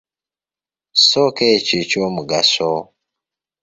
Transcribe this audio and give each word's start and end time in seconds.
Soosa 1.07 1.43
ekyo 1.55 1.75
eky'omugaso. 1.83 2.71